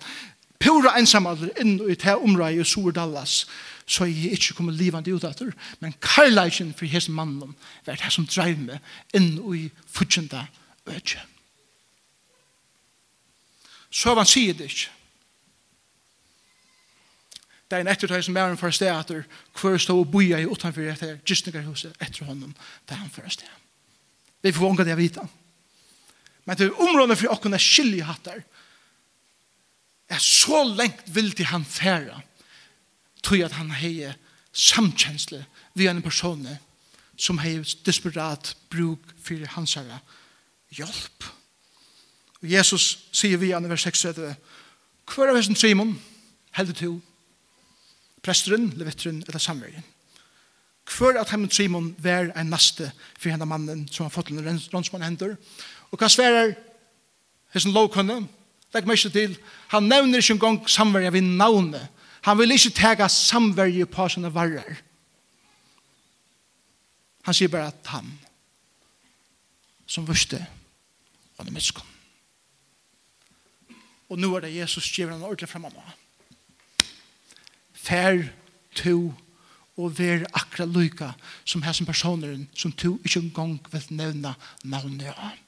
[0.62, 3.47] pura ensamalder inn i det området i Sur Dallas,
[3.87, 8.12] så er jeg ikke kommet livande ut etter, men karlægen for hese mannen var det
[8.15, 8.79] som dreiv meg
[9.15, 10.47] inn i futsjenda
[10.87, 11.32] økje.
[13.92, 14.90] Søvann sier det ikke.
[17.68, 19.22] Det er en ettertøy som mæren for sted etter
[19.57, 22.52] hver stå og boja i utenfor etter gistningarhuset etter honom
[22.88, 23.28] det han for.
[24.42, 25.24] Vi får vanga det vita.
[26.44, 28.42] Men det er området for åkken er skilje hattar
[30.12, 32.20] er så lengt vil til han færa
[33.22, 34.11] tog at han hei
[34.52, 35.44] samkjensle
[35.78, 36.44] vi en person
[37.16, 40.02] som hei desperat bruk for hans hjelp.
[40.76, 41.24] Hjelp
[42.42, 44.07] Og Jesus sier vi i vers 6,
[45.12, 45.94] hver av hessen trimon
[46.57, 46.98] heldur til
[48.22, 49.85] presteren, levitteren eller samverjen.
[50.90, 55.07] Hver av hessen trimon vær en naste for henne mannen som har fått en rånsmann
[55.07, 55.37] hendur.
[55.90, 56.55] Og hva sverar
[57.55, 58.24] hessen lovkunne?
[58.72, 59.37] Legg meg ikke til,
[59.68, 61.90] han nevner ikke engang samverjen ved navnet.
[62.24, 64.81] Han vil ikke tega samverjen på sånne varer.
[67.28, 68.09] Han sier bare at han
[69.87, 70.40] som vørste
[71.37, 71.91] og det miskom.
[74.12, 75.85] Og nå er det Jesus skriver han ordentlig fremme nå.
[77.72, 78.27] Fær
[78.77, 78.96] to
[79.81, 81.12] og vær akkurat lyka
[81.44, 85.38] som her som personer som to ikke engang vil nevne navnet av.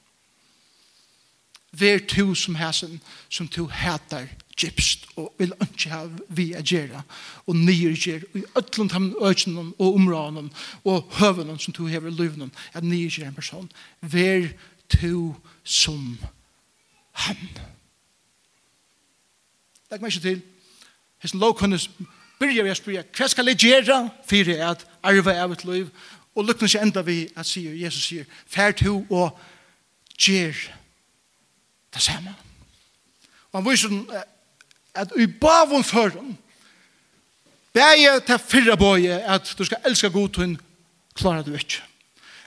[1.75, 2.97] Vær to som her som,
[3.29, 6.01] som to heter gypst og vil ikke ha
[6.31, 7.03] vi å gjøre
[7.45, 10.49] og nyer gjør i øtlund ham økene og områdene
[10.87, 14.47] og høvene som to hever løvnen at nye gjør en person vær
[14.89, 16.15] to som
[17.25, 17.49] han
[19.95, 20.41] legg meg ikke til,
[21.23, 21.87] Hesten lovkunnes
[22.39, 25.87] byrja vi a spyrja, hva skal jeg gjøre for at arva av et liv,
[26.35, 29.37] og lukkna seg enda vi at sier, Jesus sier, fær to og
[30.19, 30.57] gjer
[31.95, 32.35] det samme.
[33.53, 33.95] Og han viser
[34.95, 36.35] at i bavun føren,
[37.75, 40.53] Bæja til fyrra bøye at du skal elska god hun
[41.11, 41.81] klarar du ikke.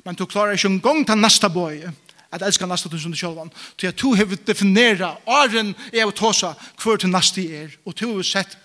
[0.04, 1.92] Men du klarar ikke en gang til nasta bøye
[2.32, 3.50] at elska nasta tusen til sjálvan.
[3.78, 8.04] Ty at tu hevur definera åren er at tåsa hver til nasti er og tu
[8.06, 8.56] hevur sett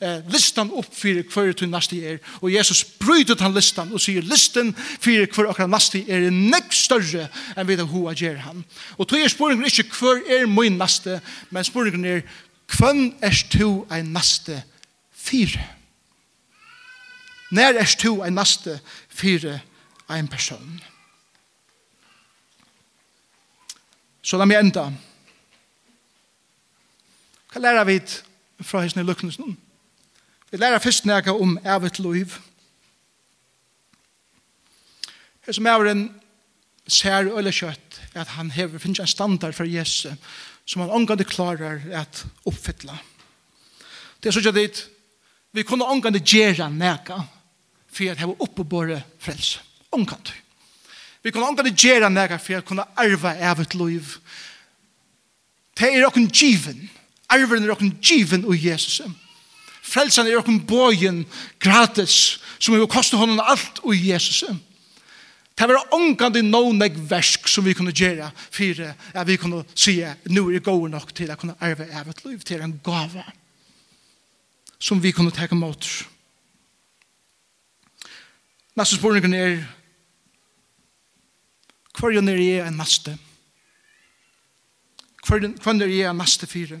[0.00, 4.22] eh, listan opp fyrir hver til nasti er og Jesus bryter han listan og sier
[4.22, 8.62] listan fyrir hver akkur nasti er nek større enn vi da at gjer han.
[8.98, 11.18] Og tu er spurningur ikke hver er min nasti,
[11.50, 12.22] men spurningur er
[12.70, 14.60] kvønn er tu ein nasti
[15.10, 15.66] fyrir.
[17.50, 18.78] Nær er tu ein nasti
[19.10, 19.58] fyrir
[20.08, 20.80] ein person.
[24.30, 24.84] Så la meg enda.
[27.50, 27.96] Hva lærer vi
[28.62, 29.56] fra hessene lukkene?
[30.52, 32.36] Vi lærer først nægge om evet liv.
[35.46, 36.04] Her som er en
[36.86, 40.14] ser eller kjøtt at han hever finnes en standard for Jesus,
[40.64, 42.94] som han omgående klarer at oppfylle.
[44.22, 44.84] Det er sånn at
[45.50, 47.18] vi kunne omgående gjøre nægge
[47.90, 49.58] for at jeg var oppe på våre frelse.
[49.90, 50.30] Omgående.
[50.30, 50.49] Omgående
[51.22, 54.16] Vi kan det gjøre nega for å kunne arve av et liv.
[55.76, 56.88] Det er åkken given.
[57.30, 59.00] Arven er åkken given i Jesus.
[59.82, 61.24] Frelsen er åkken bøyen
[61.60, 64.44] gratis som vil koste honom alt i Jesus.
[65.60, 69.98] Det var ångan i nåneg versk som vi kunne gjøre for at vi kunne si
[70.32, 73.24] nu er det gode nok til å kunne arve av et liv til en gave
[74.80, 75.84] som vi kunne ta mot.
[78.78, 79.60] Neste spørningen er
[82.00, 83.18] Hvor er jeg en maste?
[85.26, 86.80] Hvor er jeg en maste fire?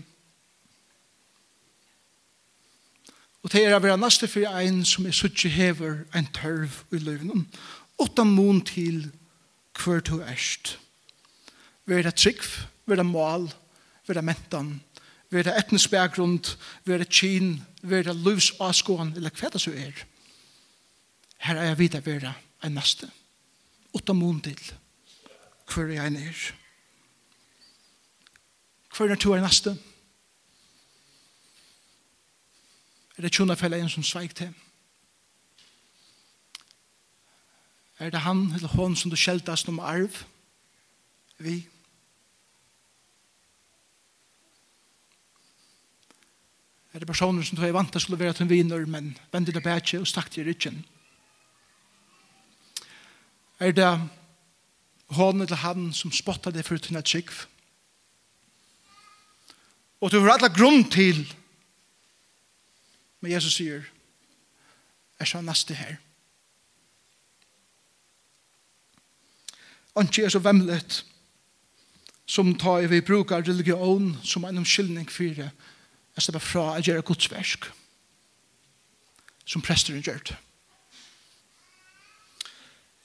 [3.42, 7.02] Og det er å være maste fire en som er suttje hever en tørv i
[7.04, 7.44] løven.
[8.00, 9.10] Åtta mån til
[9.76, 10.78] hver to erst.
[11.84, 12.40] Vær er trygg,
[12.88, 13.50] vær det mål,
[14.08, 14.78] vær er mentan,
[15.28, 16.40] vær er etnisk bakgrunn,
[16.88, 20.06] vær er kyn, vær det livsavskåen, eller hva det så er.
[21.44, 23.12] Her er jeg vidt å være en maste.
[23.92, 24.70] Åtta mån til
[25.74, 26.40] hver er jeg nær?
[28.96, 29.76] Hver er to er neste?
[33.16, 34.54] Er det tjona fella en som sveik til?
[38.00, 40.22] Er det han eller hon som du skjeltast om arv?
[41.38, 41.58] Vi?
[46.92, 49.52] Er det personer som du er vant til å være til en viner, men vender
[49.52, 50.80] det bætje og stakk til ryggen?
[53.60, 53.90] Er det
[55.16, 57.46] hånden til han som spottet deg for tunna tjikv.
[60.00, 61.26] Og du har alle grunn til
[63.20, 63.84] men Jesus sier
[65.20, 65.98] er så næste her.
[70.00, 70.80] Anki er så vemmelig
[72.30, 77.04] som tar vi brukar religion som en omkyldning for det er slipper fra å gjøre
[77.04, 77.68] godsversk
[79.44, 80.38] som presteren gjør det.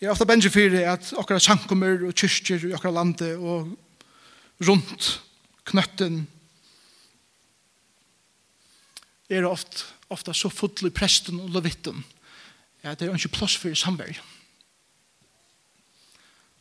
[0.05, 3.71] Jeg er ofte bengi fyrir at okkara sankumur og kyrkjer i okkara landet og
[4.67, 5.05] rundt
[5.65, 6.19] knøtten
[9.33, 9.81] er ofte,
[10.13, 12.03] ofte så fotlig presten og levitten
[12.83, 14.19] at det er ikke plass for samverd.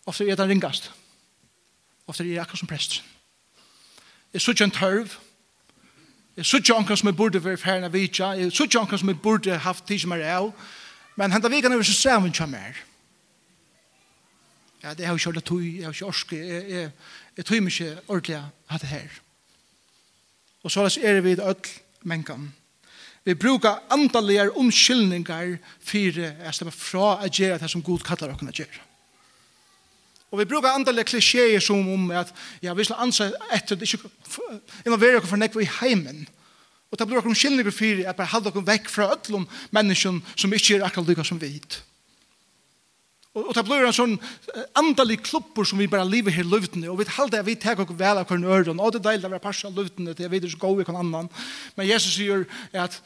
[0.08, 0.88] Ofte er det ringast.
[2.06, 3.02] Ofte er det akkurat som prest.
[4.32, 5.18] Jeg så ikke en tørv.
[6.36, 8.32] Jeg så ikke anker som jeg burde være ferdig av vidtja.
[8.40, 10.50] Jeg så ikke anker som jeg burde haft tid som er av.
[11.16, 12.84] Men hentan vi kan over så sammen kommer her.
[14.84, 16.90] Ja, det har jo kjørt tog, jeg har ikke orske, jeg, jeg,
[17.38, 19.14] jeg tog mye ordentlig hatt det her.
[20.64, 21.70] Og så er vi i ødel
[22.04, 22.50] mennkene.
[23.24, 28.42] Vi brukar antalliga omskyldningar for å släppa fra å gjøre det som Gud kallar oss
[28.42, 28.84] att göra.
[30.30, 34.10] Och vi brukar antalliga klisjeer som om at ja, vi skal ansa etter det ikke
[34.84, 36.26] involverer oss for nekva i heimen.
[36.90, 40.52] Og det blir brukar omskyldningar för at bare halde oss vekk fra ödlom människan som
[40.52, 41.80] ikke er akkurat lykka som vi hit.
[43.34, 44.14] Og, og det blir en sånn
[44.78, 47.90] andalig klubber som vi bare lever her løvdene, og vi halde at vi tar oss
[47.90, 50.34] vel av hverandre øren, og det er deilig å være parsa av løvdene til jeg
[50.34, 51.30] vet ikke gå i hverandre annan.
[51.76, 53.00] Men Jesus sier at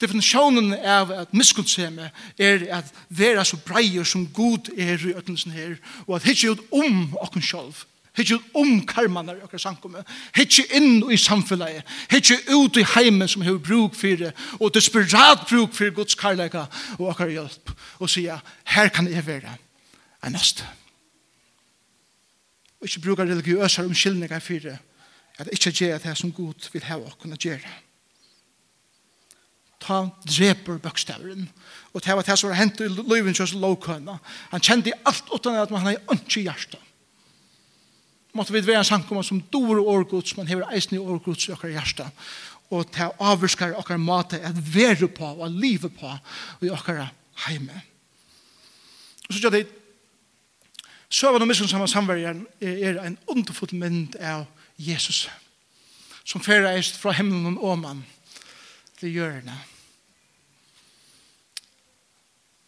[0.00, 2.10] definisjonen av at miskunnseme
[2.40, 5.76] er at vera så breier som god er i øtlensen her,
[6.08, 10.04] og at hitje ut om okken sjolv, Hitje ut om karmanar i okkar samkomme.
[10.36, 11.82] Hitje inn i samfunnet.
[12.12, 14.30] Hitje ut i heimen som hever bruk for det.
[14.60, 16.68] Og desperat bruk for Guds karlæga
[17.00, 17.74] og okker hjelp.
[17.98, 18.38] Og sier,
[18.70, 19.56] her kan jeg være
[20.26, 20.66] en næste.
[22.80, 24.78] Og ikke bruker religiøse omskyldninger for det.
[25.38, 27.70] At ikke gjør det som Gud vil ha å kunne gjøre.
[29.82, 31.48] Ta dreper bøkstaveren.
[31.92, 34.18] Og det var det som var hentet i løyven kjøs lovkøyna.
[34.52, 36.80] Han kjente alt utan at han hadde ønske i hjertet.
[38.34, 41.70] Måtte vi være en sankomma som dore årgods, men hever eisen i årgods i okkar
[41.70, 42.24] hjertet.
[42.74, 46.10] Og det avvurskar okkar mate at være på og livet på
[46.66, 47.04] i okkar
[47.46, 47.82] heime.
[49.28, 49.66] Og så gjør det
[51.14, 54.48] så var det og miskunnsamma samverjan er en underfull mynd av
[54.82, 55.28] Jesus
[56.26, 58.00] som ferreist fra himmelen og åman
[58.98, 59.70] til hjørnet.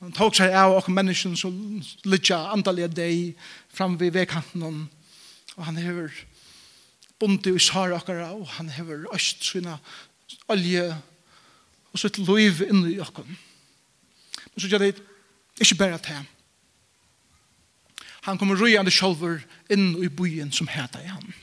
[0.04, 1.56] Han tok seg av og mennesken som
[2.06, 6.14] lytja andalige deg fram ved vekanten og han hever
[7.18, 9.80] bonde i sara okkara og han hever øst sina
[10.52, 10.86] olje
[11.90, 13.26] og sitt liv inni i okkara.
[13.26, 14.94] Men så gjør det
[15.58, 16.32] ikke bare til ham
[18.26, 21.34] Han kommer rujande sjolver inn i byen som heter i han.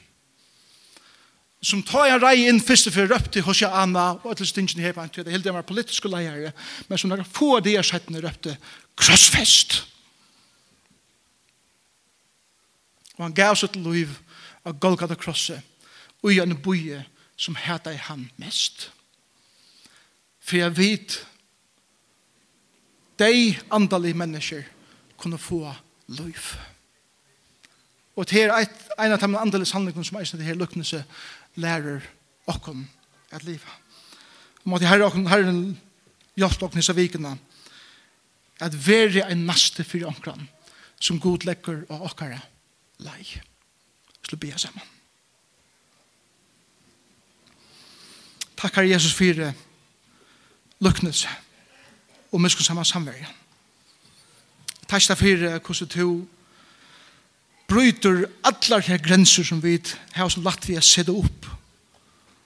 [1.64, 5.06] Som tar han rei inn fyrst og fyrir røpte hos Anna og etter stingene hepa
[5.06, 6.52] han til det hele var politiske leiere
[6.90, 8.58] men som når få av det er settene røpte
[9.00, 9.78] krossfest.
[13.16, 14.12] Og han gav sitt liv
[14.68, 15.64] av Golgata krosset
[16.24, 17.00] og i en bye
[17.40, 18.90] som heta i han mest.
[20.44, 21.18] For jeg vet
[23.24, 24.68] de andalige mennesker
[25.18, 25.64] kunne få
[26.12, 26.54] liv.
[28.16, 28.52] Og det er
[29.00, 31.04] en av de andre sannleggene som er det her lukknelse
[31.56, 32.04] lærer
[32.48, 32.86] okken
[33.32, 33.74] at livet.
[34.64, 35.80] Og måtte herre okken, herren
[36.38, 37.38] hjelp okken i savikene
[38.62, 40.48] at være en naste for okken
[41.00, 42.40] som god lekker og okkere
[43.04, 43.26] lei.
[44.24, 44.86] Slå be sammen.
[48.58, 49.42] Takk herre Jesus for
[50.84, 51.28] lukknelse
[52.32, 53.42] og miskunnsamma samverjan.
[54.88, 56.28] Takk herre for hvordan du
[57.74, 59.80] bryter allar de grenser som vi
[60.14, 61.50] har som lagt vi har sett opp.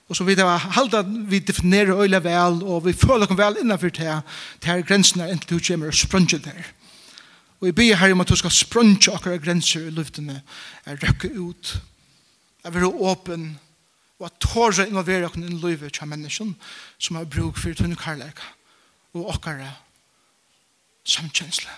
[0.08, 3.92] Og så vi har halda vi definerer øyla vel, og vi føler kom vel innanfor
[3.92, 4.08] til
[4.64, 6.72] her grensene inntil du kommer og sprønger der.
[7.60, 10.42] Og vi ber her om at du skal sprønge akkurat grenser i luftene,
[10.86, 11.74] er røkke ut,
[12.64, 13.58] er være åpen,
[14.18, 16.56] og at tåre involvere akkurat i livet til mennesken
[16.98, 18.40] som har bruk for tunne karlæk
[19.14, 19.84] og akkurat
[21.04, 21.70] samkjensle.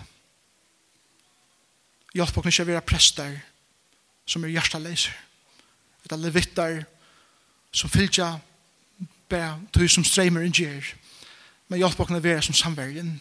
[2.15, 3.37] Hjelp oss ikke å være prester
[4.27, 5.15] som er hjerteleiser.
[6.11, 6.81] er levitter
[7.73, 8.33] som fylgja
[9.31, 10.95] bare tog som streimer en gjer.
[11.69, 13.21] Men hjelp oss å være som samverden.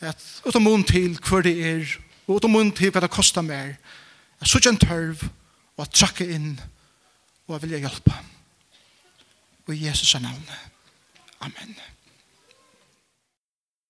[0.00, 1.96] At uten munn til hva det er,
[2.26, 3.76] og uten munn til hva det koster mer,
[4.40, 5.28] at sutt en tørv,
[5.76, 6.56] og at trakke inn,
[7.46, 8.18] og at vilja hjelpa.
[9.66, 10.42] Og i Jesus' navn.
[11.40, 11.76] Amen.